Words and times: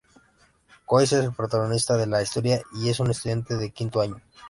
Kohei 0.87 1.03
es 1.03 1.13
el 1.13 1.31
protagonista 1.31 1.95
de 1.95 2.07
la 2.07 2.23
historia, 2.23 2.63
y 2.73 2.89
es 2.89 2.99
un 2.99 3.11
estudiante 3.11 3.55
de 3.55 3.69
quinto 3.69 4.01
año. 4.01 4.19